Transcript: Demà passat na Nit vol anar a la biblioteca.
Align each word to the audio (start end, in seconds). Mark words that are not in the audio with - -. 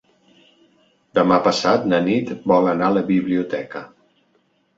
Demà 1.17 1.37
passat 1.47 1.85
na 1.91 1.99
Nit 2.07 2.33
vol 2.53 2.71
anar 2.73 2.89
a 2.89 2.97
la 2.97 3.05
biblioteca. 3.13 3.85